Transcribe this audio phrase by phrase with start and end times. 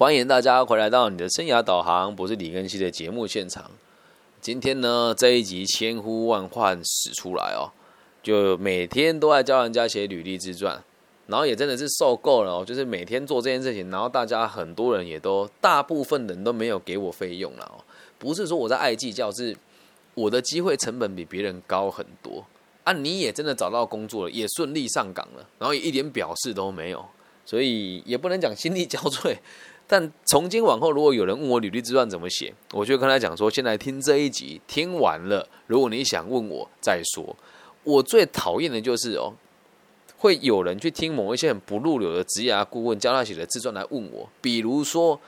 [0.00, 3.70] 欢迎大家回来到你的生涯导航，不是李根熙的节目现场。
[4.40, 7.68] 今天呢，这一集千呼万唤始出来哦，
[8.22, 10.82] 就每天都在教人家写履历自传，
[11.26, 17.84] 然后也真的是受够了哦，就是每天做这件事情，然后大家很多人也都，大部分人都没有给我费用了哦，
[18.18, 19.54] 不是说我在爱计较，是
[20.14, 22.42] 我的机会成本比别人高很多
[22.84, 22.92] 啊。
[22.94, 27.04] 你也真的找到工作了，也顺利上岗了，然后一点表示都没有，
[27.44, 29.36] 所以也不能讲心力交瘁。
[29.92, 37.34] 但从今往后，如果有人问我履历自传怎么写，我就跟他讲说：先来听这一集，听完了，如果你想问我再说。
[37.82, 39.34] 我最讨厌的就是哦，
[40.16, 45.20] 会有人去听某一些很不入流的职业顾问教他写的自传来问我，比如说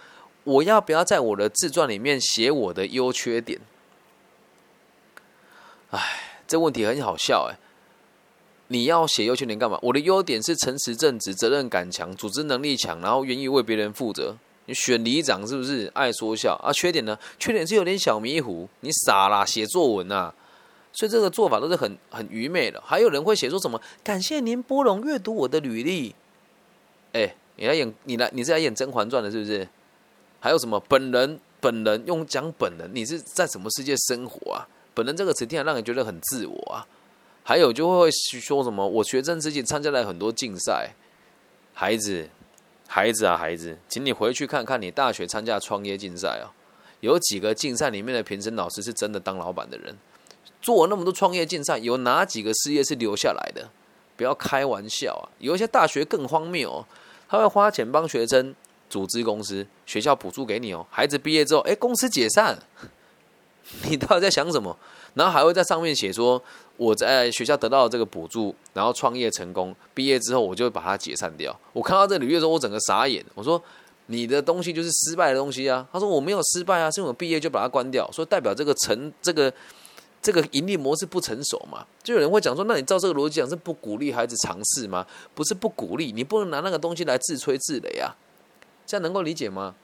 [0.45, 3.60] 我要不要在我的自传里面写我的优缺点？
[5.91, 5.99] 哎，
[6.47, 7.59] 这问题很好笑哎。
[8.69, 9.77] 你要写优缺点干嘛？
[9.83, 14.37] 我的优点是诚实正直、责任感强、组织能力强，然后愿意为别人负责。
[14.66, 16.73] 你选里长是不是爱说笑啊？
[16.73, 17.19] 缺点呢？
[17.39, 20.32] 缺点是有点小迷糊，你傻啦，写作文呐。
[20.93, 22.80] 所以这个做法都是很很愚昧的。
[22.85, 23.80] 还有人会写说什么？
[24.05, 26.15] 感谢您拨冗阅读我的履历。
[27.13, 29.66] 哎，你来演，你来，你是来演《甄嬛传》的，是不是？
[30.38, 31.40] 还有什么本人？
[31.60, 34.66] 本人用讲本人，你是在什么世界生活啊？
[34.95, 36.87] 本人这个词听起来让人觉得很自我啊。
[37.45, 38.87] 还有就会说什么？
[38.87, 40.95] 我学生之前参加了很多竞赛，
[41.73, 42.29] 孩子。
[42.95, 46.52] 孩子啊，孩子，请你回去看看你大学参加创业竞赛啊，
[47.01, 49.96] 有几个竞赛里面的评审老师是真的当老板的人？
[50.60, 53.71] 做那么多创业竞赛，有哪几个事业是留下来的？
[54.15, 55.24] 不要开玩笑啊！
[55.38, 56.87] 有一些大学更荒谬哦，
[57.30, 58.54] 他会花钱帮学生
[58.90, 62.59] 组织公司，学校补助给你哦，孩子毕业之后，哎，公司解散，
[63.88, 64.77] 你到底在想什么？
[65.15, 66.43] 然后还会在上面写说。
[66.78, 71.56] 我在学校得到这个补助，然后创业成功，毕业之后我就把它解散掉。
[71.72, 73.25] 我看到这履历的时候，我整个傻眼。
[73.34, 73.62] 我说
[74.06, 79.53] ：“你的东西就是失败的东西啊！”他说：“我没有失败啊，是因为我毕业就把它关掉，说代表这个成这个
[80.20, 85.06] 这个盈利模式不成熟嘛？”就有人会讲说：“那你照这个逻辑讲，是不鼓励孩子尝试吗？
[85.34, 88.16] 不是不鼓励，你不能拿那个东西来自吹自擂啊！
[88.87, 89.75] 这样能够理解吗？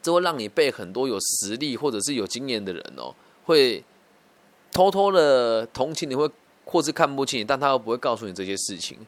[0.00, 3.14] 这会让你被很多有实力或者是有经验的人哦
[3.44, 3.84] 会。”
[4.72, 6.28] 偷偷的同情你会，
[6.64, 8.98] 或是看不起你，但他又不会告诉你这些事情。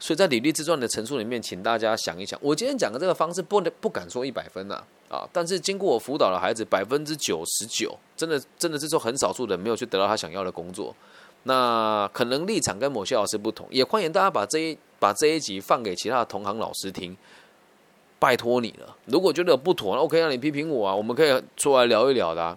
[0.00, 5.26] 所以在李立自传的陈述里面，请大家想一想，我今天讲的这个方式不能不敢说一百分呐啊！
[5.32, 10.94] 但是经过我辅导的孩子，百分之九十九，真的真的是说很少数人没有去得到他想要的工作。
[11.44, 17.16] 那可能立场跟某些老师不同，也欢迎大家把这一把这一集放给其他的同行老师听。
[18.18, 22.56] 拜托你了，如果觉得有不妥，OK，让你批评我啊，我们可以出来聊一聊的。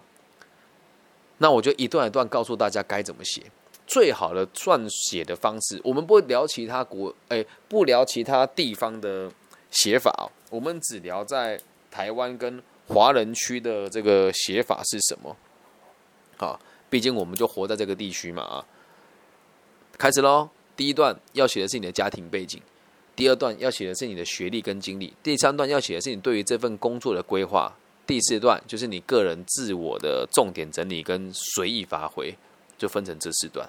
[1.38, 3.42] 那我就一段一段告诉大家该怎么写，
[3.86, 5.80] 最好的撰写的方式。
[5.84, 9.30] 我们不聊其他国，哎，不聊其他地方的
[9.70, 11.60] 写法，我们只聊在
[11.90, 15.36] 台湾跟华人区的这个写法是什么。
[16.36, 16.60] 好，
[16.90, 18.64] 毕竟我们就活在这个地区嘛啊。
[19.96, 22.60] 开始喽，第一段要写的是你的家庭背景，
[23.14, 27.72] 第二段要写的是你的学历跟经历，第三段要写的是你对于这份工作的规划。
[28.08, 32.34] 第四段就是你个人自我的重点整理跟随意发挥，
[32.78, 33.68] 就分成这四段。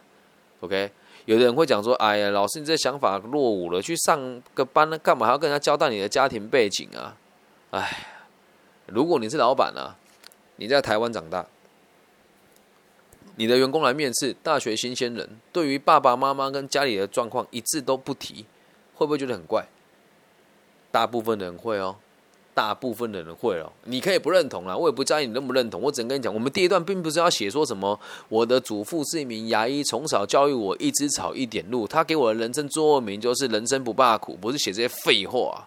[0.62, 0.90] OK，
[1.26, 7.18] 有的人会讲说：“哎呀，老师，你这想法落伍了，去上个班呢，干嘛还要跟人家交代你的家庭背景啊？”
[7.72, 8.08] 哎，
[8.88, 9.94] 如果你是老板呢，
[10.56, 11.46] 你在台湾长大，
[13.36, 18.46] 你的员工来面试，大学新鲜人，对于爸爸妈妈跟家里的状况一字都不提，
[18.96, 19.68] 会不会觉得很怪？
[20.92, 21.98] 大部分人会哦。
[22.60, 25.80] 大部分的人会哦，你可以不认同啦，我也不在意你认不认同。
[25.80, 27.98] 我只能跟你讲，我们第一段并不是要写说什么，
[28.28, 35.64] 我的祖父是一名牙医，从小教育我一枝草一点露，他给我的人生座右铭就是人生不怕苦，不是写这些废话啊。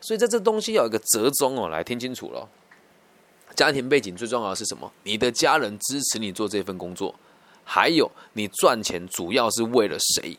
[0.00, 2.48] 所以在这东西有一个折中哦，来听清楚了。
[3.56, 4.88] 家庭背景最重要的是什么？
[5.02, 7.12] 你的家人支持你做这份工作，
[7.64, 10.38] 还有你赚钱主要是为了谁？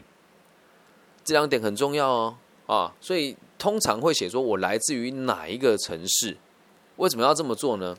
[1.25, 2.35] 这两点很重要哦
[2.67, 3.35] 啊，所以。
[3.63, 6.35] 通常会写说，我来自于哪一个城市？
[6.97, 7.95] 为什么要这么做呢？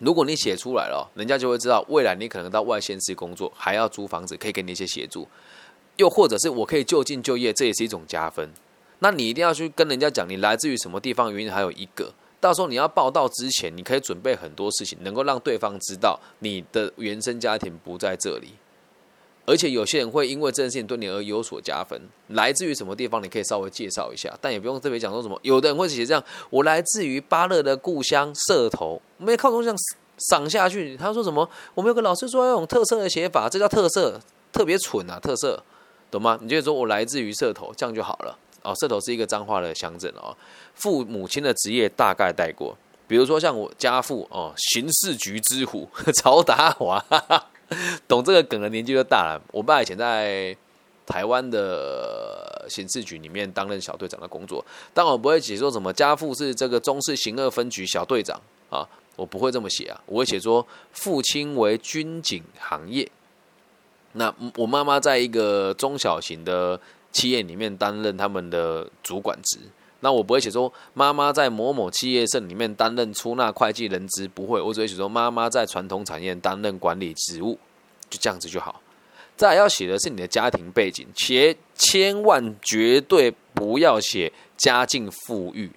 [0.00, 5.26] 如果你写出来了，人家就会知道未来你可能到外县市工作，还要租房子，可以给你一些协助。
[5.96, 8.52] 又或者是我可以就近就业，这也是一种加分。
[8.98, 11.32] 那你一定要去跟人家讲，你来自于什么地方？
[11.32, 18.50] 原因还有一个，到时候你要报道之前，你可以准备很多事情，能够让对方知道你的原生家庭不在这里。
[19.50, 23.20] 而且有些人会因为这件事情对你而有所加分，来自于什么地方？
[23.20, 25.36] 你可以稍微介绍一下，但也不用特别讲说什么。
[25.42, 29.76] 有的人会写这样：我来自于巴勒的故乡社头，没靠东这样
[30.30, 30.96] 赏下去。
[30.96, 31.50] 他说什么？
[31.74, 34.20] 我们有个老师说要用特色的写法，这叫特色，
[34.52, 35.18] 特别蠢啊！
[35.18, 35.60] 特色，
[36.12, 36.38] 懂吗？
[36.40, 38.38] 你就说我来自于社头，这样就好了。
[38.62, 40.36] 哦，社头是一个脏话的乡镇哦。
[40.74, 42.76] 父母亲的职业大概带过，
[43.08, 47.04] 比如说像我家父哦，刑事局之虎 曹达华，
[48.08, 49.40] 懂这个梗的年纪就大了。
[49.52, 50.56] 我爸以前在
[51.06, 54.64] 台湾的刑事局里面担任小队长的工作，
[54.94, 58.40] 但我不会写说什么家父是这个中市刑二分局小队长
[58.70, 58.86] 啊，
[59.16, 63.10] 我不会这么写啊，我会写说父亲为军警行业。
[64.12, 66.80] 那我妈妈在一个中小型的
[67.12, 69.58] 企业里面担任他们的主管职，
[70.00, 77.58] 那我不会写说妈妈在某某企业社里面担任出纳会计人资，不会，我只会写说妈妈在传统产业担任管理职务，
[78.08, 78.80] 就这样子就好。
[79.36, 85.70] 再要写的是你的家庭背景，且千万绝对不要写家境富裕。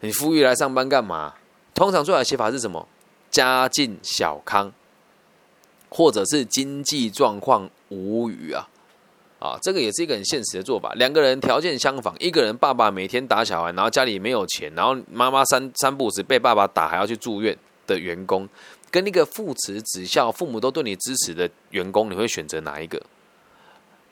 [0.00, 1.34] 你富裕来上班干嘛？
[1.74, 2.88] 通常最好的写法是什么？
[3.30, 4.72] 家境小康。
[5.88, 8.68] 或者是经济状况无语啊，
[9.38, 10.92] 啊，这个也是一个很现实的做法。
[10.94, 17.56] 两个人条件相仿，一个人爸爸每天打小孩，然后家里没有钱，然后妈妈三三不五时被爸爸打，还要去住院
[17.86, 18.48] 的员工，
[18.90, 23.00] 跟那个父慈子孝、父母都对你支持的员工，你会选择哪一个？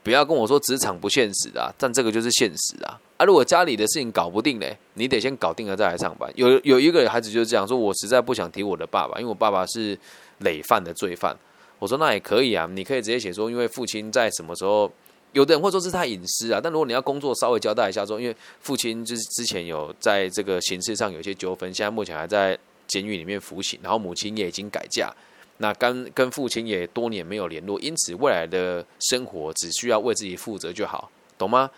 [0.02, 3.00] 不要跟我说职场不现实啊，但这个就是现实啊。
[3.16, 6.30] 啊，如果家里的事情搞不定嘞，你得先搞定了再来上班。
[6.34, 9.98] 有有一个孩子就是这样说，我实在不想提我的爸爸，因为我爸爸是
[10.40, 11.34] 累犯的罪犯。
[11.78, 14.92] 我说那也可以啊，你可以直接写说，因为父亲在什么时候，
[15.34, 16.58] 有的人会说是他隐私啊。
[16.62, 25.12] 但如果你要工作稍微交代一下说，因为父亲就是之前有在这个形式上有些纠纷，现在目前还在监狱里面服刑，然后母亲也已经改嫁，
[25.58, 31.70] 那跟跟父亲也多年没有联络，因此未来的生活只需要为自己负责就好，懂吗？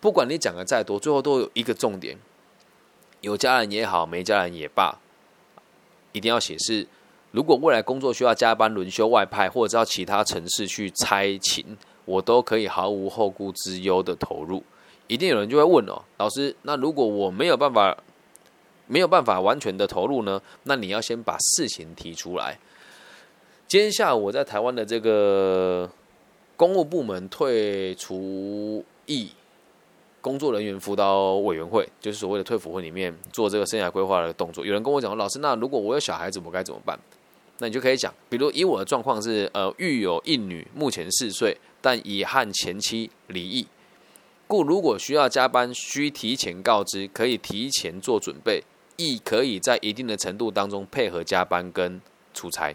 [0.00, 2.18] 不管你讲的再多，最后都有一个重点，
[3.22, 4.98] 有家人也好，没家人也罢，
[6.12, 6.86] 一定要写是。
[7.30, 14.62] 如果未来工作需要加班、轮休、外派，或者到其他城市去差勤，我都可以毫无后顾之忧的投入。
[15.06, 17.96] 一定有人就会问哦，老师，那如果我没有办法、
[18.86, 20.40] 没有办法完全的投入呢？
[20.62, 22.58] 那你要先把事情提出来。
[23.66, 25.90] 今天下午我在台湾的这个
[26.56, 29.30] 公务部门退除役
[30.20, 34.64] 工作人员辅导委员会，就是所谓的退辅会里面做这个生涯规划的动作。
[34.64, 36.98] 有人跟我讲，老师，那如果我有小孩子，我该怎么办？
[37.58, 43.66] 那你就可以讲，比如以我的状况是，呃，育有一女，目前四岁，但已和前妻离异，
[44.46, 48.64] 故如果需要加班，需提前告知，可以提前做准备，
[48.96, 52.00] 亦可以在一定的程度当中配合加班跟
[52.32, 52.74] 出差。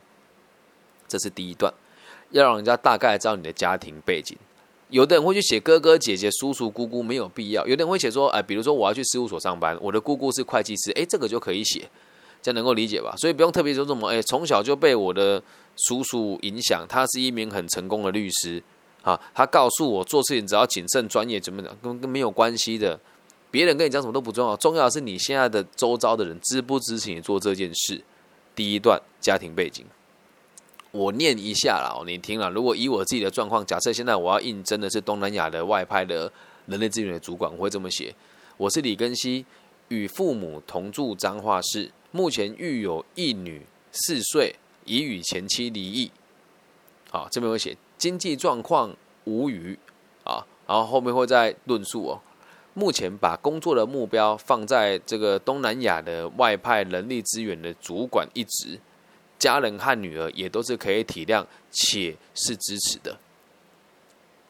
[1.08, 1.74] 这是第一段，
[2.30, 4.38] 要让人家大概知道你的家庭背景。
[4.90, 7.66] 有的人会去写哥哥姐姐、叔叔姑姑，没有必要。
[7.66, 11.90] 有的人会写说，哎，比如说我要去事务所上班，我的姑姑是会计师，哎，这个就可以写。
[12.44, 13.16] 这样能够理解吧？
[13.18, 15.42] 所以不用特别说什么，哎，从小就被我的
[15.88, 18.64] 叔叔影响，他是一名很成功的律师，
[19.01, 23.00] 啊，他告诉我做事情只要谨慎专业，怎么讲，跟跟没有关系的。
[23.51, 28.00] 别人跟你讲什么都不重要，重要的是你现在的周遭的人支不支持你做这件事。
[28.56, 29.84] 第一段家庭背景，
[30.92, 32.50] 我念一下啦，你听了。
[32.51, 36.31] 如果以我自己的状况，假设现在我要应征的是东南亚的外派的
[36.68, 38.13] 人力资源的主管，我会这么写：
[38.57, 39.46] 我是李根熙，
[39.88, 41.90] 与父母同住彰化市。
[42.12, 44.56] 目前育有一女四岁，
[44.86, 46.12] 已与前妻离异。
[47.10, 49.78] 好，这边会写经济状况无余
[50.24, 52.19] 啊，然后后面会再论述哦。
[52.74, 58.79] 目前把工作的目标放在这个东南亚的外派人力资源的主管一职，
[59.38, 63.18] 家人和女儿也都是可以体谅且是支持的。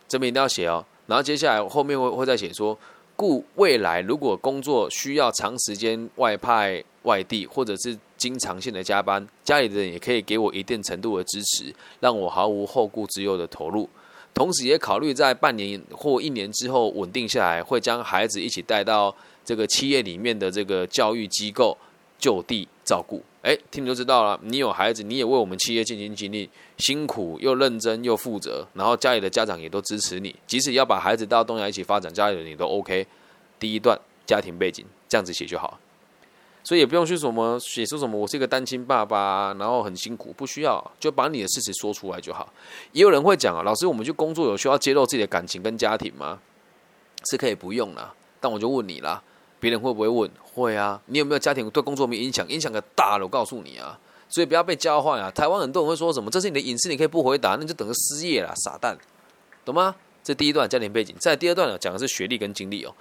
[0.07, 0.85] 这边一定要写哦。
[1.07, 2.77] 然后接下来后面会会再写说，
[3.19, 6.81] 故未来如果工作需要长时间外派。
[7.03, 13.89] 外地或者是经常性的加班，家里的人也可以给我一定程度的支持，让我毫无后顾之忧的投入。
[14.33, 21.75] 同时，也考虑在半年或一年之后稳定下来，会将孩子一起带到这个企业里面的这个教育机构
[22.19, 23.21] 就地照顾。
[23.43, 33.05] 哎，听你就知道了，你有孩子，你也为我们企业尽心尽力，辛苦又认真又负责，然后家里的家长也都支持你，即使要把孩子带到东亚一起发展，家里人也都 OK。
[33.59, 35.79] 第一段家庭背景这样子写就好。
[36.63, 42.51] 所以也不用去什么写出什么，我是一个单亲爸爸，然后很辛苦，不需要，就把你的事实说出来就好。
[42.91, 46.39] 也有人会讲啊，老师，我们去工作有需要揭露自己的感情跟家庭吗？
[47.31, 49.21] 是可以不用啦，但我就问你啦，
[49.59, 50.29] 别人会不会问？
[50.53, 52.47] 会啊，你有没有家庭对工作没影响？
[52.49, 55.29] 影响个大了，我告诉你啊，所以不要被教坏啊。
[55.31, 58.97] 台湾很多人会说什么，这是你的隐私，你可以不回答，那就等着失业啦，傻蛋，
[59.63, 59.95] 懂吗？
[60.23, 62.93] 这第一段家庭背景，在第二段呢讲的是学历跟经历哦，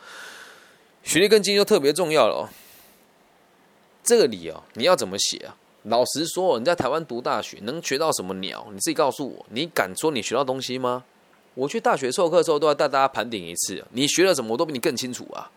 [1.02, 2.48] 学历跟经历就特别重要了哦。
[4.04, 5.56] 这里哦，你要怎么写啊？
[5.84, 8.66] 老实说，你在台湾读大学能学到什么鸟？
[8.70, 11.04] 你自己告诉我，你敢说你学到东西吗？
[11.54, 15.50] 我去大学授课的时候，都要带大家盘点一次，你学了什么，我都比你更清楚啊，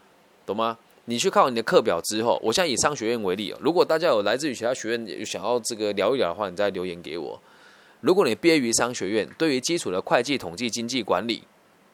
[0.46, 0.78] 懂吗？
[1.06, 7.42] 你去看你的课表之后，我现在以商学院为例哦，如果大家有来自于其他学院想要这个聊一聊的话，你再留言给我。
[8.02, 11.44] 如果你毕业于商学院，对于基础的会计、统计、经济管理，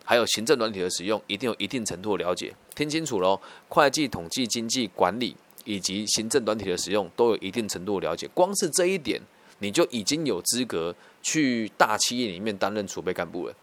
[0.03, 2.53] 还有行政软体的使用，一定有一定程度的了解。
[2.75, 5.35] 听清楚喽，会计、统计、经济管理
[5.65, 8.29] 以及行政软体的使用，都有一定程度的了解。
[8.33, 9.21] 光是这一点，
[9.59, 13.53] 你就已经有资格去大企业里面担任储备干部了。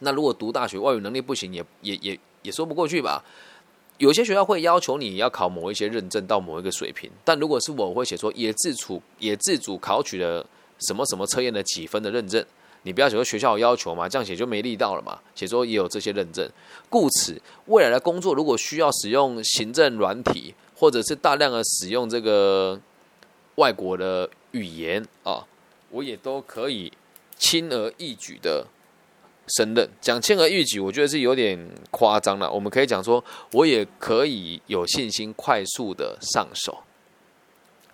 [0.00, 3.24] 那如果读大学外语能力不行，也也也也说不过去吧？
[3.98, 10.46] 有些学校会要求你要考某一些认证到某一个水平，但如果是我会写说也自主也自主考取了
[10.78, 12.44] 什么什么测验的几分的认证，
[12.84, 15.18] 你不要写说学校有要求嘛，这样写就没力道了嘛。
[15.34, 16.48] 写说也有这些认证，
[16.88, 22.80] 故此未来的工作如果需要使用行政软体，或者是大量的使用这个
[23.56, 25.44] 外国的语言啊，
[25.90, 26.92] 我也都可以
[27.36, 28.64] 轻而易举的。
[29.56, 31.58] 胜任讲轻而易举，我觉得是有点
[31.90, 32.50] 夸张了。
[32.50, 36.78] 我们可以讲说，我也可以有信心快速的上手，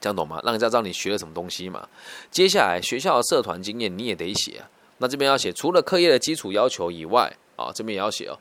[0.01, 0.41] 这样懂吗？
[0.45, 1.89] 让人家知道你学了什么东西嘛。
[2.31, 4.71] 接下来学校的社团经验你也得写啊。
[4.99, 8.39] 那这边要写，除了课业的基础要求以外啊，这边也要写哦，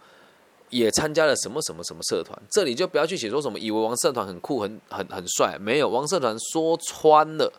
[0.70, 2.40] 也参加了什么什么什么社团。
[2.50, 7.52] 这里就不要去写说什么以为王社团很酷很很很帅，没有王社团说穿了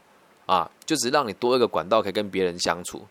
[0.47, 3.05] 啊，就只让你多一个管道可以跟别人相处。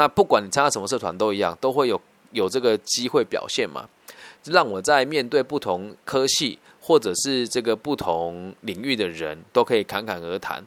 [0.00, 2.00] 那不管你参加什么社团都一样，都会有
[2.32, 3.86] 有这个机会表现嘛，
[4.44, 10.66] 让我在面对不同科系或者是这个不同领域的人都可以侃侃而谈。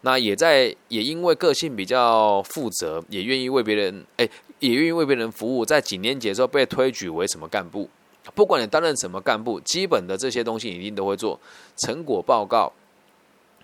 [0.00, 4.26] 那也在也因为个性比较负责，也愿意为别人哎，
[4.60, 5.66] 也愿意为别人服务。
[5.66, 7.90] 在几年级的时候被推举为什么干部？
[8.34, 11.38] 不管你担任什么干部，基本的这些东西一定都会做
[11.76, 12.72] 成果报告，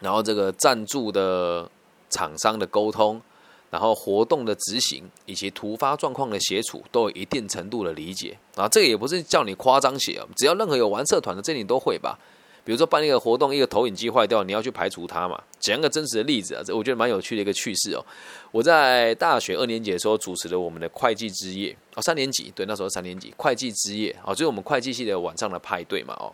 [0.01, 1.71] 然后这个赞助的
[2.11, 3.23] 厂商的沟通。
[3.71, 12.19] 然后活动的执行以及突发状况的协处都有一定程度的理解啊，这个也不是叫你夸张写，只要任何有玩社团的，这你都会吧。
[12.65, 15.43] 比如说办一个活动，一个投影机坏掉，你要去排除它嘛。
[15.59, 18.05] 讲个真实的例子啊，这我觉得蛮有趣的一个趣事哦。
[18.51, 26.31] 我在大学二年级的时候主持了我们的会计之夜哦，三年级对，那时候三年级会计之夜哦，就是我们会计系的晚上的派对嘛哦。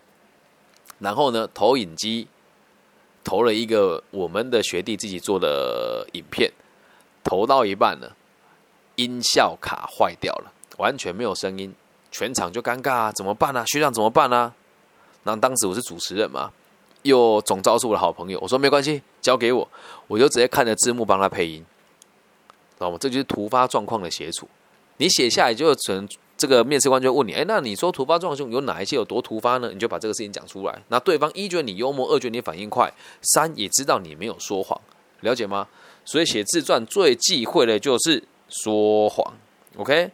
[0.99, 2.27] 然后呢，投影机
[3.23, 6.51] 投了一个我们的学弟自己做的影片。
[7.25, 8.15] 投到一半了，
[8.97, 11.75] 音效卡坏掉了，完全没有声音，
[12.13, 13.13] 全场就尴尬啊！
[13.13, 13.65] 怎么办呢？
[13.67, 14.53] 学长怎么办呢？
[15.25, 16.53] 那当时我是主持人嘛，
[17.03, 19.67] 又总招是我的好朋友，我说没关系，交给我，
[20.07, 21.65] 我就直接看着字幕帮他配音，
[22.75, 22.99] 知道吗？
[23.01, 24.49] 这就是突发状况的协助。
[24.99, 29.71] 你写下来就成这个面试官就问你，哎，那你说突发状况有哪一些有多突发呢？
[29.73, 30.83] 你就把这个事情讲出来。
[30.89, 34.81] 那对方一觉得你幽默，二觉得你反应快，三也知道你没有说谎，
[35.21, 35.67] 了解吗？
[36.05, 39.35] 所以写自传最忌讳的就是说谎
[39.77, 40.11] ，OK？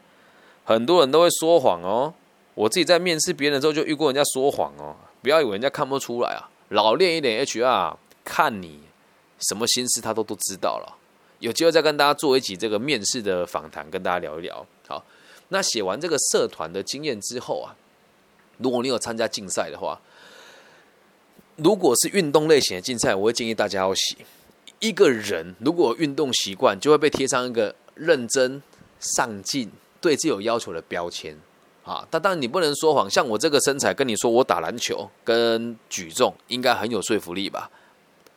[0.65, 2.15] 很多人都会说谎哦。
[2.55, 4.95] 我自己在面试别人的时候就遇过人家说谎哦。
[5.23, 8.81] 不要以为人家看不出来啊，老练一点 HR，看你
[9.41, 10.97] 什么心思他都都知道了。
[11.41, 14.65] 有机会再跟大家做一集这个面试的访谈，跟大家聊一聊。
[14.87, 15.05] 好，
[15.49, 17.75] 那写完这个社团的经验之后啊，
[18.59, 20.01] 如果你有参加竞赛的话，
[21.57, 24.17] 如果是运动类型的竞赛，我会建议大家要写。
[24.81, 28.63] 一个人如果运动习惯，就会被贴上一个认真、
[28.99, 29.71] 上进、
[30.01, 31.37] 对自己有要求的标签
[31.85, 32.07] 啊。
[32.11, 37.71] 但当然你不能说谎，像我这个身材跟你说我打篮球跟举重应该很有说服力吧？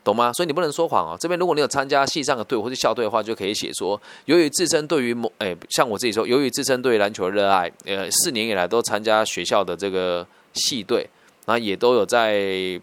[0.04, 0.34] 懂吗？
[0.34, 1.18] 所以你不能说谎哦。
[1.18, 11.08] 这边如果你有参加系上的队或者校队的话，就可以写说，由于自身对于某诶，像我自己说，由于自身对篮球热爱，呃，四年以来都参加学校的这个系队，
[11.46, 12.34] 那也都有在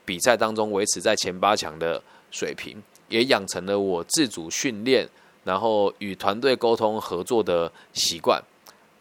[0.07, 2.83] 比赛当中维持在前八强的水平。
[3.11, 5.07] 也养成了我自主训练，
[5.45, 8.43] 然后与团队沟通合作的习惯。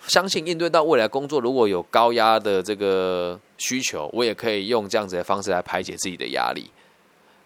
[0.08, 6.70] 相信应对到未来工作，如果有高压的这个需求，我也可以用这样子的方式来排解自己的压力。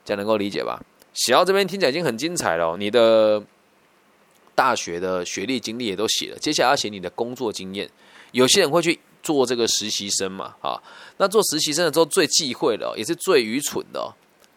[0.05, 0.79] 这样能够理解吧？
[1.13, 2.75] 写到这边听起来已经很精彩了。
[2.77, 3.43] 你的
[4.53, 7.89] 大学的学历经历也都写了，接下来要写你的工作经验。
[8.31, 10.55] 有些人会去做这个实习生嘛？
[10.61, 10.81] 啊，
[11.17, 14.13] 那做实习生的时候最忌讳的，也是最愚蠢的。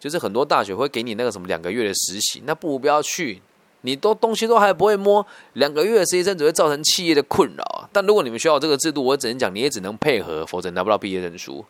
[0.07, 3.41] 就是很多大学会给你那个什么两个月的实习，那不如不要去。
[3.81, 7.89] 你都东西都还不会摸，两个月的实习生只会造成企业的困扰。
[7.91, 11.63] 但如果你们需要这个制度，我只能讲你也只能配合，否则拿不到毕业证书。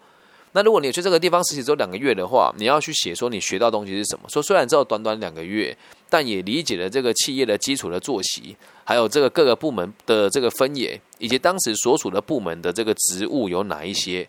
[0.53, 4.27] 那如果你去这个地方实习只有两个月的话，你要去写说你学到东西是什么。
[4.29, 5.77] 说虽然只有短短两个月，
[6.09, 14.27] 但也理解了这个企业的基础的作息，还有这个各个部门的这个分野，以及当时所属的部门的这个职务有哪一些。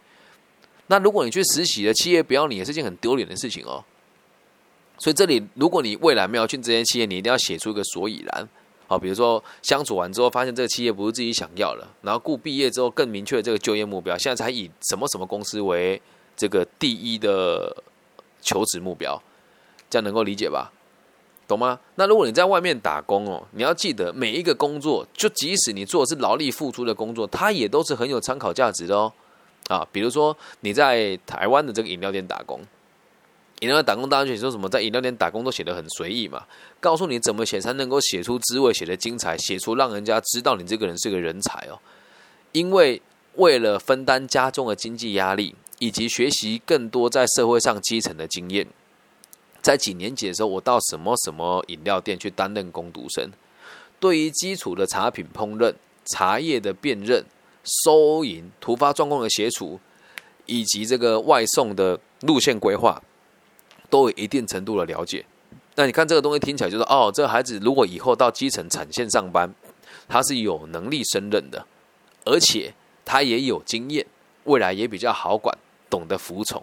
[0.89, 3.83] 那如果你去实习的企业不要你，也是件很丢脸的事情哦。
[4.99, 8.49] 所以这里，如果你未来没有去这些企业，你一定要写出一个所以然。
[8.87, 16.01] 好，比如说相处完之后，发现这个企业不是自己想要了，然后故毕业之后更明确这个就业目标，现在才以什么什么公司为
[16.37, 17.77] 这个第一的
[18.41, 19.23] 求职目标，
[19.91, 20.73] 这样能够理解吧？
[21.47, 21.79] 懂吗？
[21.95, 29.13] 那如果你在外面打工哦，你要记得每一个工作，就即使你做的是劳力付出的工作，它也都是很有参考价值的哦。
[29.69, 32.61] 啊，比如说你在台湾的这个饮料店打工，
[33.61, 34.69] 饮料店打工，大家写说什么？
[34.69, 36.45] 在饮料店打工都写的很随意嘛，
[36.81, 41.79] 告诉你怎么写才能够写出滋味，写的精彩，写出让人家知道你这个人是个人才哦。
[42.53, 43.01] 因为
[43.35, 48.67] 为了分担家中的经济压力，以及学习更多在社会上基层的经验，
[49.61, 53.31] 在几年级的时候，我到什么什么饮料店去担任工读生，
[53.99, 55.75] 对于基础的茶品烹饪、
[56.07, 57.25] 茶叶的辨认。
[57.85, 59.79] 收银、突发状况的协助，
[60.47, 63.03] 以及这个外送的路线规划，
[63.91, 65.25] 都有一定程度的了解。
[65.75, 69.53] 那你看这个东西听起来就是哦，这孩子如果以后到基层产线上班，
[70.09, 71.65] 他是有能力胜任的，
[72.25, 74.05] 而且他也有经验，
[74.45, 75.57] 未来也比较好管，
[75.89, 76.63] 懂得服从，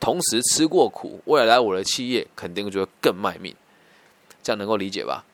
[0.00, 3.54] 同时吃过苦，未来来我的企业肯定就会更卖命。
[4.42, 5.24] 这样能够理解吧？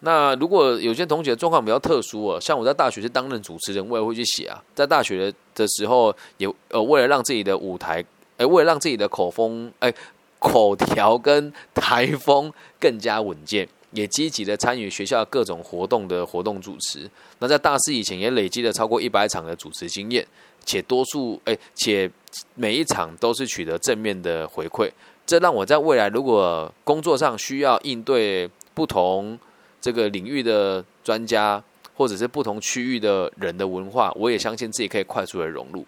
[0.00, 4.60] 那如果有些同学状况比较特殊哦，像我在大学是担任主持人，我也会去写啊。
[4.74, 8.04] 在大学的时候，也呃为了让自己的舞台，
[8.36, 9.94] 哎，为了让自己的口风，哎，
[10.42, 17.08] 口条跟台风更加稳健，也积极的参与学校各种活动的活动主持。
[17.38, 20.26] 那在大四以前，也累积了超过一百场的主持经验，
[20.64, 22.10] 且多数哎，且
[22.54, 24.90] 每一场都是取得正面的回馈。
[25.24, 29.38] 这让我在未来如果工作上需要应对不同。
[29.84, 31.60] 这个领域的专家，
[31.96, 35.84] 或者是不同区域的人的文化，我也相信自己可以快速的融入。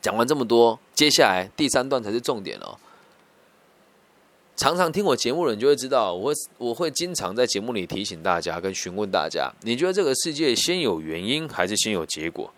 [0.00, 2.78] 讲完这么多，接下来第三段才是重点哦。
[4.58, 12.52] 常常听我节目的人就会知道，我会我会经常在节目里提醒大家，跟询问大家：你觉得这个世界先有原因还是先有结果？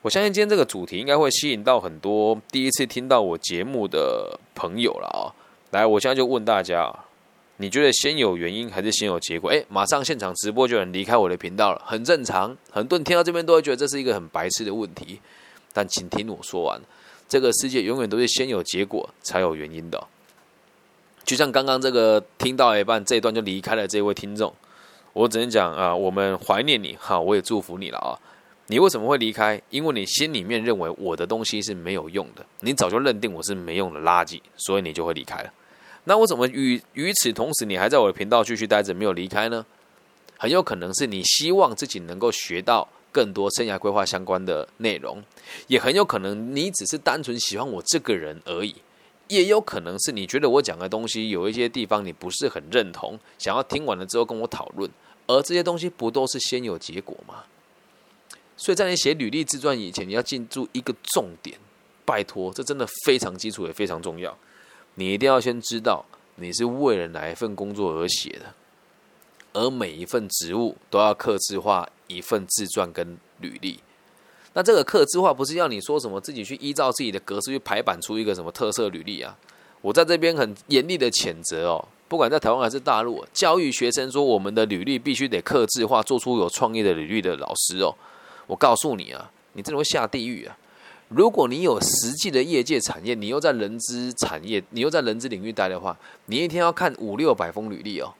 [0.00, 5.28] 我相信今天这个主题应该会吸引到很多第一次听到我节目的朋友了啊！
[5.72, 6.90] 来，我现在就问大家。
[7.58, 9.50] 你觉得先有原因还是先有结果？
[9.50, 12.56] 哎，马上现场直播就能离开我的频道了，很正常。
[12.70, 15.20] 很多人听到这边都会觉得这是一个很白痴的问题，
[15.74, 16.80] 但请听我说完。
[17.28, 20.06] 这个世界永远都是先有结果才有原因的。
[21.24, 24.52] 就像刚刚这个听到一半这一段就离开了这位听众，
[25.12, 28.18] 我只能讲啊，我们怀念你哈，我也祝福你了啊。
[28.66, 29.60] 你为什么会离开？
[29.70, 35.52] 因为你心里面认为我的东西是没有用的，你早就认定我是没用的垃圾，所以你就会离开了。
[36.04, 39.64] 那我怎么与与此同时，你还在我的频道继续待着，没有离开呢？
[40.36, 45.22] 很有可能是你希望自己能够学到更多生涯规划相关的内容，
[45.68, 48.74] 也很有可能你只是单纯喜欢我这个人而已，
[49.28, 54.90] 也有可能是你觉得我讲的东西有一些地方你不是很认同，想要听完了之后跟我讨论，
[55.26, 57.44] 而这些东西不都是先有结果吗？
[58.56, 61.58] 所以在你写履历自传以前，你要记住一个重点，
[62.04, 64.36] 拜托，这真的非常基础也非常重要。
[64.94, 66.04] 你一定要先知道
[66.36, 68.54] 你是为了哪一份工作而写的，
[69.54, 73.80] 而每一份职务都要刻字化一份自传跟履历。
[74.54, 79.36] 那这个刻字化不是要你说什么自己去依照自己的格式去排版出一个什么特色履历啊？
[79.82, 87.94] 我在这边很严厉的谴责哦，不管在台湾还是大陆，教育学生说我们的履历必须得刻字化，做出有创意的履历的老师哦，
[88.46, 90.56] 我告诉你啊，你真的会下地狱啊！
[91.08, 98.14] 如果你有实际的业界产业，你又在人资产业，你又在人资领域待的话，你一天要看五六百封履历哦。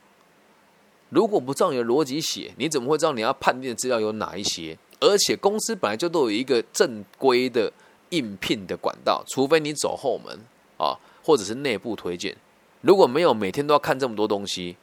[1.09, 4.77] 如果不照你的逻辑写，你怎么会知道你要判定的资料有哪一些？
[5.01, 7.73] 而且公司本来就都有一个正规的
[8.11, 10.39] 应聘的管道，除非你走后门
[10.77, 12.37] 啊，或者是内部推荐。
[12.81, 14.77] 如果没有每天都要看这么多东西，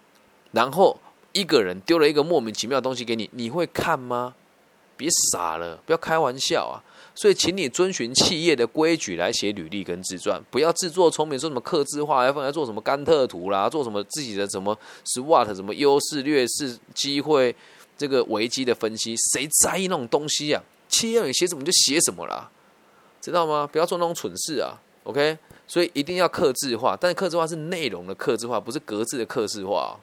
[0.51, 0.97] 然后
[1.33, 4.35] 一个人丢了一个莫名其妙的东西给你，你会看吗？
[4.97, 6.77] 别傻了，不要开玩笑啊！
[7.15, 17.55] 所以，请你遵循企业的规矩来写履历跟自传，不要自作聪明，说什么刻字化，要放来做什么甘特图啦，做什么自己的什么 SWOT 什么优势、劣势、机会，
[18.01, 20.63] 这个危机的分析，谁在意那种东西啊？
[20.89, 22.49] 企业你写什么就写什么啦，
[23.21, 23.69] 知道吗？
[23.71, 25.37] 不要做那种蠢事啊！OK，
[25.67, 29.99] 所以一定要克制化，但是克制化是内容的克制化，不是格字的克制化，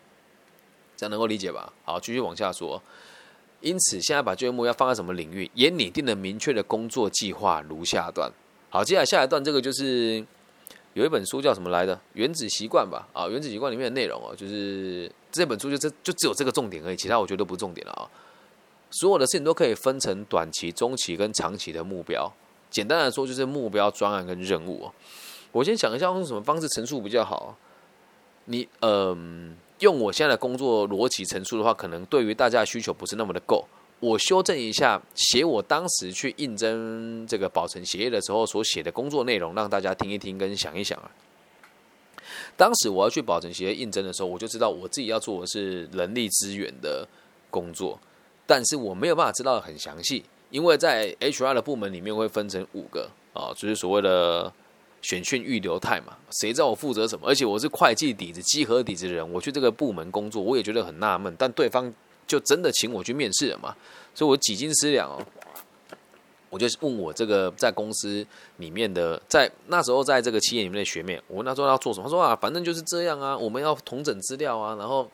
[0.97, 1.73] 这样能够理解吧？
[1.83, 2.81] 好，继续往下说。
[3.61, 8.31] 因此，现在把就业目标放在什么领域，也拟定了明确的工作计划，如下段。
[8.71, 10.25] 好，接下来下一段，这个就是
[10.95, 13.09] 有一本书叫什么来的《原子习惯》吧？
[13.13, 18.09] 啊，《原子习惯》里面的内容哦，就是这本书就这就只有这个重点而已，其他我觉得都不重点了啊。
[18.91, 22.33] 所有的事情都可以分成短期、中期跟长期的目标。
[22.71, 24.91] 简单来说，就是目标、专案跟任务。
[25.53, 27.57] 我先想一下用什么方式陈述比较好。
[28.47, 29.57] 你嗯。
[29.81, 33.65] 用我现在的工作逻辑陈述的话，可能对于大家的需求不是那么的够。
[34.01, 41.09] 我修正一下，写我当时去应征这个保存协议的时候所写的工作内容，让大家听一听跟想一想啊。
[42.59, 47.07] 当时我要去保存协应征的时候，我就知道我自己要做的是人力资源的
[47.51, 47.97] 工作，
[48.47, 54.53] 但是我没有办法知道的很详细，因为在 HR 的部门里面会分成五个啊，就是所谓的
[55.03, 57.29] 选训预留态嘛，谁知道我负责什么？
[57.29, 61.95] 而且我是会计底子、稽核底子的人，我去这个部门工作，我也觉得很纳闷，但对方。
[62.27, 63.75] 就真的请我去面试了嘛？
[64.15, 65.17] 所以我几斤思量哦，
[66.51, 72.05] 我就问我这个在公司里面的，在那时候在这个企业里面的学妹，我问她说要做什么？
[72.05, 75.11] 他说啊，反正就是这样啊，我们要统整资料啊，然后。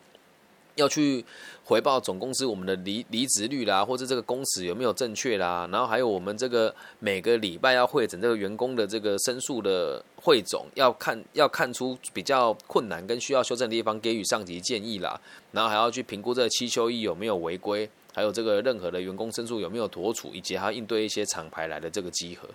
[0.75, 1.23] 要去
[1.63, 15.17] 回报总公司我们的离离职率啦，或者这个工时有没有正确啦，然后还有我们这个每个礼拜要会诊这个员工的这个申诉的汇总，要看要看出比较困难跟需要修正的地方，给予上级建议啦，
[15.53, 22.47] 然后还要去评估这个七休一有没有违规，还有这个任何的员工申诉有没有妥处，以及还要应对一些厂牌来的这个集合。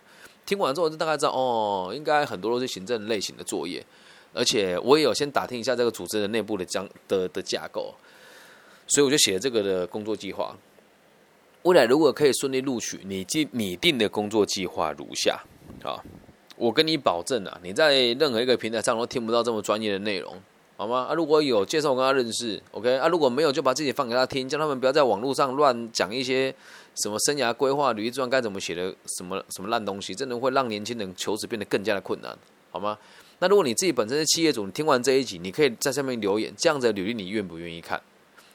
[0.47, 3.85] 听完之后就大概知道哦，应该很多都是行政类型的作业，
[4.33, 7.95] 而且我也有先打听一下这个组织的内部的将的的架构。
[8.87, 10.57] 所以我就写了这个的工作计划。
[11.65, 15.39] 未来如果可以顺利录取，你定拟定的工作计划如下：
[15.85, 16.03] 啊，
[16.57, 20.41] 我跟你保证啊，你在任何一个平台上都听不到这么专业的内容，
[20.81, 21.09] 好吗？
[21.11, 22.97] 啊，如果有介绍，我跟他认识，OK？
[22.97, 26.55] 啊，如果没有，就把自己放给他听，叫他们不要在网络上乱讲一些
[26.95, 32.35] 什么生涯规划、履历传该怎么写的什么什么烂东西，真的会让年轻人求职变得更加的困难，
[32.71, 32.97] 好吗？
[33.41, 38.01] 那如果你自己本身是企业主，你听完这一集，你可以在下面留言，这样子的履历你愿不愿意看？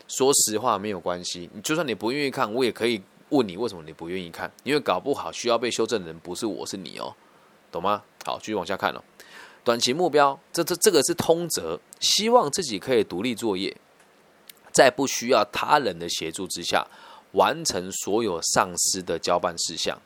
[0.07, 7.13] 说实话没有关系，你就算你不愿意看，我也可以问你为什么你不愿意看，因为搞不好需要被修正的人不是我是你哦，
[7.71, 8.01] 懂吗？
[8.25, 9.03] 好，继续往下看了。
[9.65, 13.75] 短期目标，这这这个是通则，希望自己可以独立作业，
[14.71, 16.85] 在不需要他人的协助之下，
[17.31, 19.99] 完成所有上司的交办事项，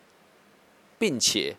[0.98, 1.58] 并且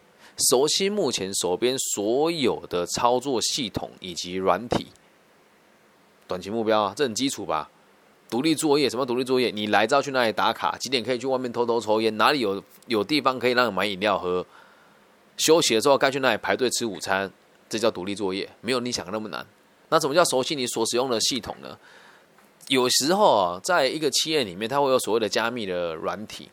[0.51, 4.87] 熟悉目前手边所有的操作系统以及软体。
[6.27, 7.71] 短期目标啊，这很基础吧？
[8.31, 8.89] 独立作业？
[8.89, 9.51] 什么独立作业？
[9.51, 10.75] 你来知道去那里打卡？
[10.79, 12.17] 几点可以去外面偷偷抽烟？
[12.17, 14.47] 哪里有有地方可以让你买饮料喝？
[15.37, 17.31] 休息的时候该去哪里排队吃午餐？
[17.71, 19.47] 这叫独立作业，没有你想的那么难。
[19.89, 21.79] 那什么叫熟悉你所使用的系统呢？
[22.69, 26.51] 有时候啊，在一个企业里面，它会有所谓的加密的软体。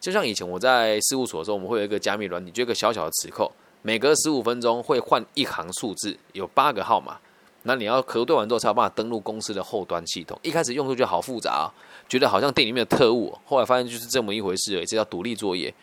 [0.00, 3.50] 就像以前我在事务所的时候，我们会有一个加密软体，就一个小小的磁扣，
[3.82, 7.18] 每隔十五分钟会换一行数字，有八个号码。
[7.64, 10.38] 那你要核对完之后才有办法登录公司的后端系统。
[10.42, 11.70] 一开始用户觉得好复杂，
[12.08, 13.36] 觉得好像店里面的特务。
[13.44, 15.74] 后来发现就是这么一回事而已，这叫独立作业。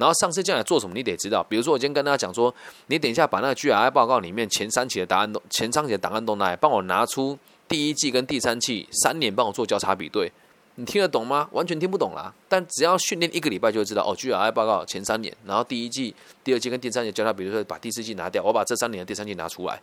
[0.00, 1.44] 然后上次将来做什么，你得知道。
[1.44, 2.52] 比如说，我今天跟大家讲说，
[2.86, 10.32] 你等一下把那个 GRI 报告里面前三期的答案都前三期的档案都拿来，帮我拿出第一季跟第三期三年，帮我做交叉比对。
[10.76, 11.46] 你听得懂吗？
[11.52, 12.32] 完全听不懂啦。
[12.48, 14.16] 但只要训练一个礼拜，就会知道哦。
[14.16, 19.78] GRI 报告前三年，然后第一季、第二季跟第三季交叉比对，把第四季拿掉，我把这三年的第三季拿出来，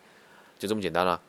[0.58, 1.22] 就这么简单了。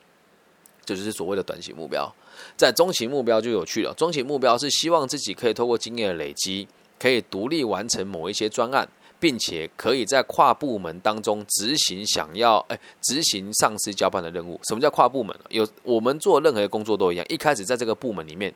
[0.87, 2.11] 这就是所谓的短期目标，
[2.57, 3.93] 在中期目标就有趣了。
[3.93, 6.67] 中期目标是希望自己可以透过经验的累积，
[6.99, 8.89] 可以独立完成某一些专案，
[9.21, 14.61] 并且可以在跨部门当中执行想要哎执行上司交办的任务。
[14.65, 15.35] 什么叫跨部门？
[15.51, 18.53] 有我们做任何工作都一样，一开始在这个部门里面，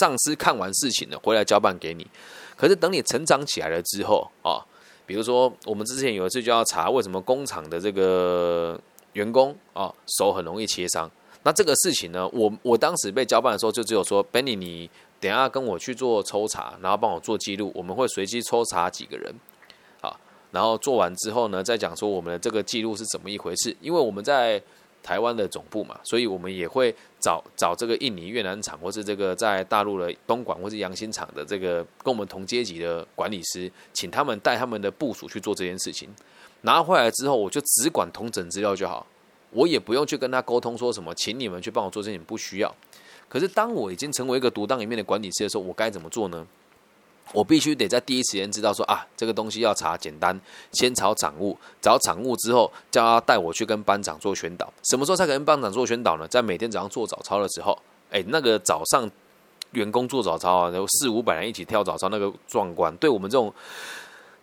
[0.00, 2.06] 上司看完事情了回来交办给你。
[2.56, 4.60] 可是等你成长起来了之后啊，
[5.06, 8.80] 比如说我们之前有一次就要查为什么工厂的这个
[9.14, 11.10] 员工啊手很容易切伤。
[11.44, 14.88] 那这个事情呢，我我当时被交办的时候，就只有说，Benny，你
[15.22, 19.32] 等下跟我去做抽查，然后帮我做记录，我们会随机抽查几个人，
[20.00, 20.18] 啊，
[20.50, 23.74] 然后做完之后呢，再讲说我们的这个记录是怎么一回事。
[23.80, 24.60] 因为我们在
[25.00, 36.08] 台湾的总部嘛，所以我们也会找找这个印尼、越南厂，或是这个在大陆的东莞或是阳新厂的这个跟我们同阶级的管理师，请他们带他们的部署去做这件事情。
[36.62, 39.06] 拿回来之后，我就只管同整资料就好。
[39.50, 42.74] 我也不用去跟他沟通，说什么，请你们去帮我做这件事情，不需要。
[43.32, 46.46] 可是当我已经成为一个独当一面的管理师的时候，我该怎么做呢？
[47.32, 50.38] 我必须得在第一时间知道说啊，这个东西要查简单，
[50.72, 54.70] 先找掌务，找掌务之后，叫他带我去跟班长做宣导。
[54.82, 56.28] 什么时候才跟班长做宣导呢？
[56.28, 57.78] 在每天早上做早操的时候，
[58.10, 59.10] 哎，那个早上
[59.70, 63.50] 员工做早操啊，然后四五百人一起跳早操，那个壮观，对我们这种。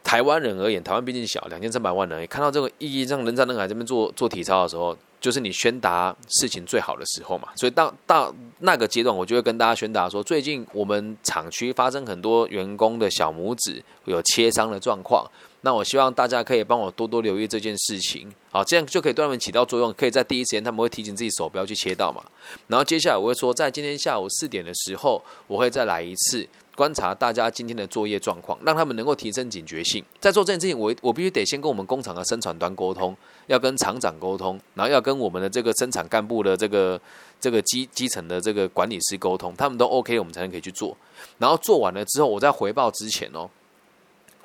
[0.01, 7.49] 台湾人而言，台湾毕竟小，两千三百万人，看到这个意义，让人在人海这边做做体操的时候，就是你宣达事情最好的时候嘛。
[7.57, 15.25] 所以到到那个阶段，我就会跟大家宣达说，最近我们厂区发生很多员工的小拇指有切伤的状况，
[15.61, 22.21] 那我希望大家可以帮我多多留意这件事情，好，这样就可以对他们起到作用，可以在第一时间他们会提醒自己手不要去切到嘛。
[22.67, 26.47] 然后接下来我会说，在今天下午四点的时候，我会再来一次
[26.79, 30.01] 观察大家今天的作业状况，让他们能够提升警觉性。
[30.21, 33.13] 在做这件事情，我我必须得先跟我们工厂的生产端沟通，
[33.47, 36.97] 要跟厂长沟通，然后要跟我们的这个生产干部的这个
[37.37, 40.95] 这个基基层的这个管理师沟通，他们都 OK，我们才能可以去做。
[41.37, 43.49] 然后做完了之后，我在回报之前哦。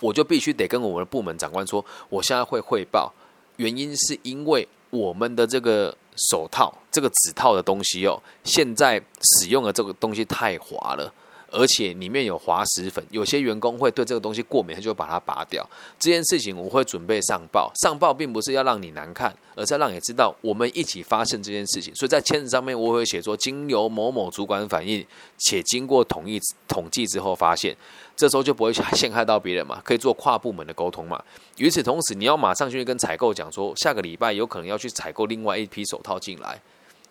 [0.01, 3.15] 我就必须得跟我们的部门长官说，我现在会汇报，
[3.59, 5.97] 原因是因为我们的这个
[6.29, 11.15] 手套，这个指套的东西哦，现在使用的这个东西太滑了。
[11.55, 15.65] 而且里面有滑石粉，有些员工会对这个东西过敏，他就把它拔掉。
[15.99, 21.95] 这件事情我会准备上报，上报并不是要让你难看，而是要让你知道我们一起发生这件事情。
[21.95, 25.07] 所以在签字上面我会写说，经由某某主管反映，
[25.39, 27.77] 且经过统一统计之后发现，
[28.17, 31.23] 这时候就不会陷害到别人嘛，可以做跨部门的沟通嘛。
[31.59, 36.61] 与此同时，你要马上去跟采购讲说，下个礼拜有可能要去采购另外一批手套进来。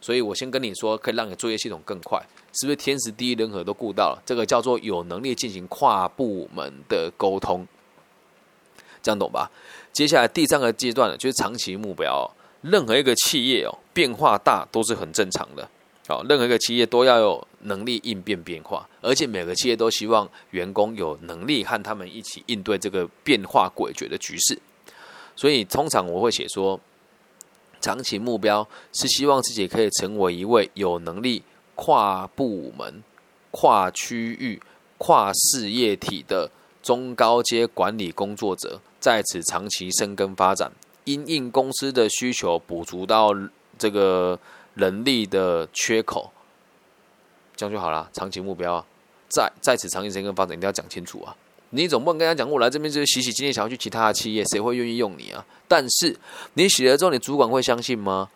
[0.03, 4.21] 所以我先跟你说，可以让你作业系统更快，是不是天时地利人和都顾到了？
[4.25, 7.65] 这个叫做有能力进行跨部门的沟通，
[9.01, 9.49] 这样懂吧？
[9.93, 12.29] 接下来第三个阶段呢，就是长期目标。
[12.63, 15.69] 任何一个企业哦，变化大都是很正常的。
[16.05, 24.59] 好，任何一个企业都要有能力应变变化，而且每个企业都希望员工有能力和他们一起应对这个变化诡谲的局势。
[25.33, 26.77] 所以通常我会写说。
[27.83, 31.43] 长期目标是希望自己可以成为一位有能力
[31.75, 33.03] 跨部门、
[33.51, 34.61] 跨区域、
[34.97, 36.49] 跨事业体的
[36.81, 40.71] 中高阶管理工作者，在此长期生根发展，
[41.03, 43.31] 因应公司的需求，补足到
[43.77, 44.39] 这个
[44.75, 46.31] 人力的缺口，
[47.57, 48.09] 这样就好了。
[48.13, 48.85] 长期目标啊
[49.27, 51.35] 在在此长期生根发展，一定要讲清楚啊！
[51.75, 55.43] 你总不能跟他讲，我来这边就是洗洗经验，想要去其他的企业，谁会愿意用你啊？
[55.67, 56.15] 但是
[56.53, 58.29] 你洗了之后，你主管会相信吗？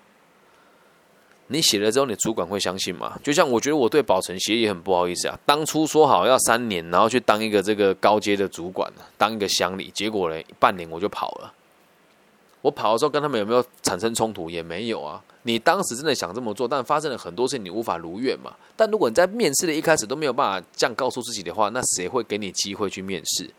[1.50, 3.18] 你写了之后，你主管会相信吗？
[3.24, 11.54] 就像我觉得我对宝成协议很不好意思啊，当初说好要三年，然后去当一个这个高阶的主管，当一个乡里，结果呢，半年我就跑了。
[12.62, 14.50] 我跑的时候跟他们有没有产生冲突？
[14.50, 15.24] 也没有啊。
[15.44, 18.54] 你当时真的想这么做，但发生了很多事，你无法如愿嘛。
[18.76, 23.50] 但如果你在面试的一开始都没有办法这样告诉自己的话，那谁会给你机会去面试？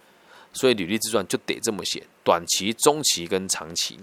[0.53, 3.99] 所以履历自传就得这么写：短期、中期跟长期。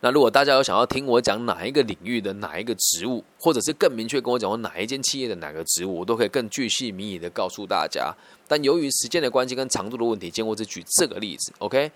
[0.00, 8.12] 那如果大家有想要听我讲哪一个领域的哪一个职务，或者是更明确跟我讲我哪一间企业的哪个职务，我都可以更具细迷的告诉大家。
[8.48, 11.52] 但由于时间的关系跟长度的问题，今天我只举这个例子。
[11.58, 11.88] OK，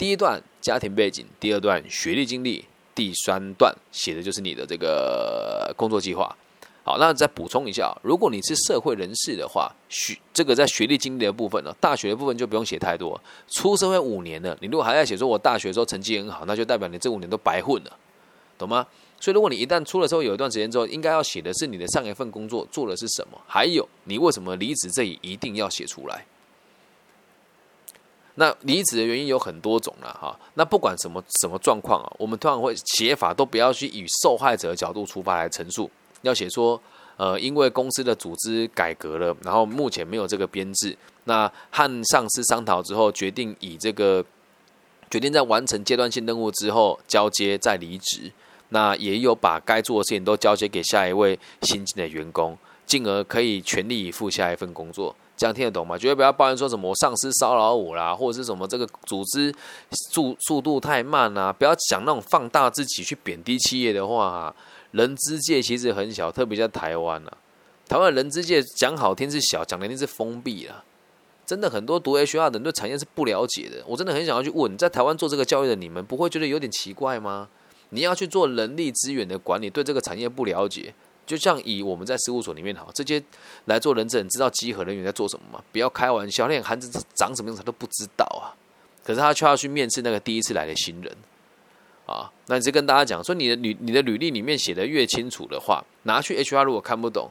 [0.00, 2.64] 第一段家庭背景，第二段学历经历。
[2.94, 6.34] 第三段写的就是你的这个工作计划。
[6.82, 13.20] 好，那再补充一下，如果你是社会人士的话，学这个在学历经历的部分呢，大学的部分就不用写太多。
[13.48, 17.94] 出社会五年了，你如果还在写说我大学的时候成绩很好，那就代表你这五年都白混了，
[18.56, 18.86] 懂吗？
[19.20, 26.24] 所以如果你一旦出了之后有一段时间之后，应该要写的是你的上一份工作做的是什么，还有你为什么离职，这也一定要写出来。
[28.40, 35.90] 那离职的原因有很多种了哈，那不管什么什么状况啊，我们通常会写法都不要去以受害者的角度出发来陈述，
[36.22, 36.80] 要写说，
[37.18, 44.24] 呃，因为公司的组织改革了，然后目前没有这个编制，那和上司商讨之后，决定以这个
[45.10, 48.32] 决定在完成阶段性任务之后交接再离职，
[48.70, 55.14] 那也有把该做的事情都交接给下一位新进的员工，进而可以全力以赴下一份工作。
[55.40, 55.96] 这样听得懂吗？
[55.96, 59.50] 绝对不要抱怨说什么我上司骚扰我啦，或者是什么这个组织
[60.12, 61.50] 速速度太慢啊！
[61.50, 64.54] 不要讲那种放大自己去贬低企业的话。
[64.90, 67.32] 人之界其实很小，特别在台湾啊。
[67.88, 70.84] 台湾人之界讲好听是小，讲难听是封闭啊。
[71.46, 73.82] 真的很多读 HR 的人对产业是不了解的。
[73.86, 77.48] 我真的很想要去问，在台湾做这个教育的你们，不会觉得有点奇怪吗？
[77.88, 80.94] 你要去做人力资源的管理，对这个产业不了解。
[81.30, 83.22] 就像以我们在事务所里面好，这些
[83.66, 85.62] 来做人证，知道集合人员在做什么吗？
[85.70, 88.50] 不要开玩笑，连孩子长什么样子都不知道啊！
[89.04, 91.16] 可是他却要去面试那个第一次来的新人
[92.06, 92.32] 啊！
[92.46, 97.30] 那你是跟大家讲说，你的履你的履历里面写的越清楚的话，拿去 HR 如果看不懂，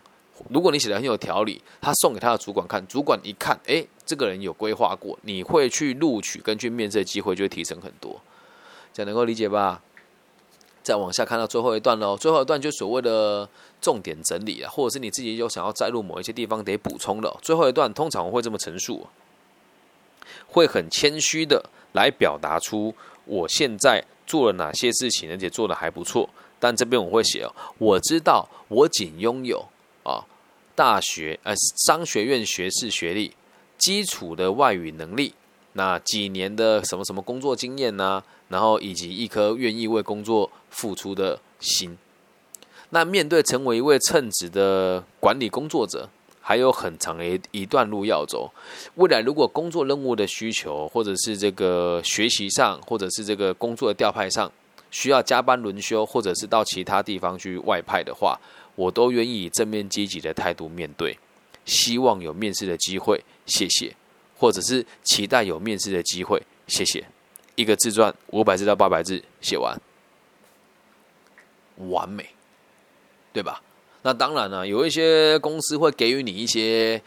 [0.50, 8.22] 如果你写的很有条理，他送给他的主管看，主管一看，哎，这个人有规划过，你会去录取跟去面试的机会就会提升很多，
[8.94, 9.82] 这样能够理解吧？
[10.82, 13.48] 再往下看到最后一段喽，最后一段就所谓的
[13.82, 17.34] 重点整理啊，或者是你自己有想要摘录某一些地方得补充的。
[17.42, 19.08] 最后一段通常我会这么陈述，
[20.48, 22.94] 会很谦虚的来表达出
[23.26, 26.30] 我现在做了哪些事情，而且做的还不错。
[26.60, 29.66] 但这边我会写哦，我知道我仅拥有
[30.04, 30.26] 啊
[30.76, 31.54] 大学呃
[31.86, 33.34] 商学院学士学历，
[33.78, 35.34] 基础的外语能力，
[35.74, 38.22] 那几年的什么什么工作经验呢？
[38.50, 41.98] 然后以及一颗愿意为工作付出的心。
[42.92, 46.10] 那面对成为一位称职的管理工作者，
[46.42, 48.52] 还有很长的一一段路要走。
[48.96, 54.52] 未来如果工作任务的需求，或者是这个学习上，或者是这个工作的调派上，
[54.90, 58.40] 需要加班轮休，或者是到其他地方去外派的话，
[58.76, 61.16] 我都愿意以正面积极的态度面对。
[61.66, 63.94] 希望有面试的机会，谢谢；
[64.36, 67.06] 或者是期待有面试的机会，谢谢。
[67.54, 69.80] 一个自传五百字到八百字写完，
[71.90, 72.28] 完美。
[73.32, 73.62] 对吧？
[74.02, 77.02] 那当然了，有一些公司会给予你一些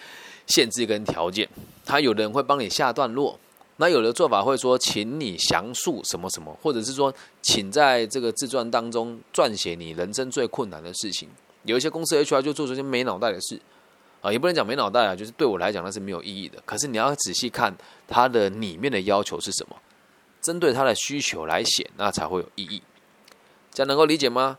[0.46, 1.48] 限制跟条件，
[1.86, 3.38] 他有的人会帮你下段落，
[3.78, 11.28] 那有的做法会说，请你详述什么什么，或者是说，请在这个自传当中撰写你人生最困难的事情。
[11.64, 13.58] 有一些公司 HR 就做这些没脑袋的事
[14.20, 16.62] 啊，也不能讲没脑袋啊，就是对我来讲那是没有意义的。
[16.66, 17.74] 可是你要仔细看
[18.06, 19.76] 它的里面的要求是什么，
[20.42, 22.82] 针对他的需求来写，那才会有意义。
[23.72, 24.58] 这样能够理解吗？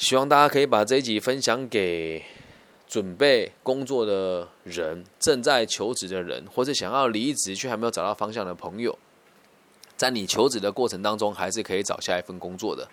[0.00, 2.24] 希望大家可以把这一集分享给
[2.88, 8.98] 准备工作的人、正在求职的人，或者想要离职却还没有找到方向的朋友。
[9.98, 12.88] 在你求职的过程当中，还是可以找下一份工作的。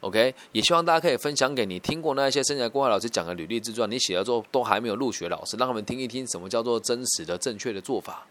[0.00, 8.26] OK，也希望大家可以分享给你听过那些生涯规划老师讲的履历自传，你写了之后都还没有入学老师，让他们听一听什么叫做真实的、正确的做法。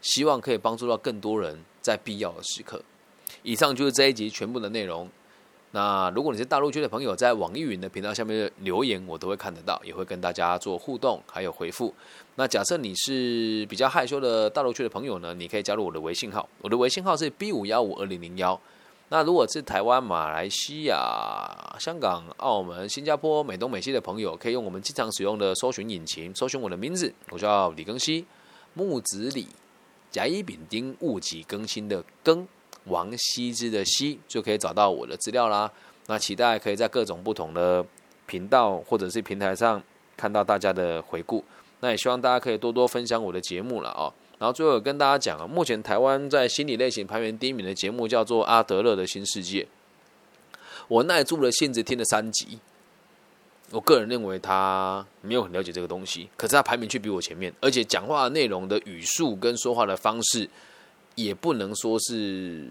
[0.00, 2.82] 希望可以帮助到更多人在必要的时刻。
[3.44, 5.08] 以上就是这一集全部的内容。
[5.72, 11.92] 那如果你是大陆区的朋友，在网易云的频道下面留言，我都会看得到，也会跟大家做互动，还有回复。
[12.36, 18.58] 那假设你是比较害羞的大陆区的朋友呢，你可以加入我的微信号，我的微信号是 B 五幺五二零零幺。
[19.10, 20.96] 那如果是台湾、马来西亚、
[21.78, 28.24] 香港、澳门、新加坡、美东、美西的朋友，可以用我们经常使用的搜寻引擎，搜寻我的名字，我叫李更新，
[28.72, 29.46] 木子李，
[30.10, 32.48] 甲乙丙丁戊己更新的更。
[32.88, 35.70] 王羲之的羲就可以找到我的资料啦。
[36.06, 37.84] 那期待可以在各种不同的
[38.26, 39.82] 频道或者是平台上
[40.16, 41.44] 看到大家的回顾。
[41.80, 44.12] 那也希望大家可以多多分享我的节目了哦。
[44.38, 49.66] 然后最后跟大家讲啊，目前台湾在心理类型排名第一名的节目叫做阿德勒的新世界。
[50.88, 52.58] 我耐住了性子听了三集，
[53.70, 60.48] 我个人认为他没有很了解这个东西，可是他排名却比我前面，而且讲话内容的语速跟说话的方式。
[61.18, 62.64] 也不能说是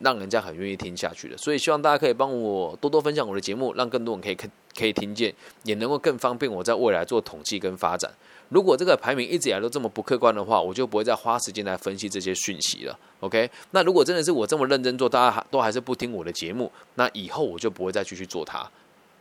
[0.00, 5.34] 让人家很愿意听下去的，所以希望大家可以帮我多多分享我的节目，让更多人可以可可以听见，
[5.64, 8.08] 也能够更方便我在未来做统计跟发展。
[8.50, 12.96] 如果这个排名一直以来都这么不客观的话，我就不会再花时间来分析这些讯息了。
[13.18, 18.64] OK，那如果真的是我这么认真做，大家都还是不听我的节目，那以后我就不会再继续做它，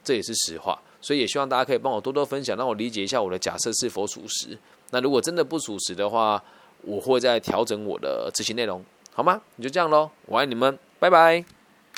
[0.04, 0.80] 这也是实话。
[1.02, 4.56] 所以也希望大家可以帮我多多分享，让我理解一下我的假设是否属实。
[4.92, 6.42] 那如果真的不属实的话，
[6.82, 9.42] 我会再调整我的执行内容，好吗？
[9.56, 11.57] 你就这样喽，我爱你们，拜拜。